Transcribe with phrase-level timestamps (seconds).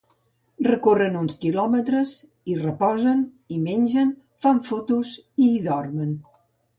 [0.67, 2.13] Recorren uns quilòmetres,
[2.51, 3.21] hi reposen,
[3.53, 4.09] hi mengen,
[4.47, 5.13] fan fotos
[5.45, 6.17] i hi dormen.